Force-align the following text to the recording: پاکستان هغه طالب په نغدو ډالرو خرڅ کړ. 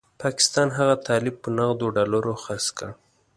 پاکستان 0.21 0.67
هغه 0.77 0.95
طالب 1.07 1.35
په 1.43 1.49
نغدو 1.57 1.87
ډالرو 1.95 2.33
خرڅ 2.43 2.67
کړ. 2.77 2.89